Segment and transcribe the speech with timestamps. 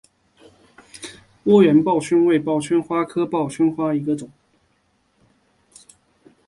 [1.43, 4.31] 波缘报春为报春花科报春花属下的一个种。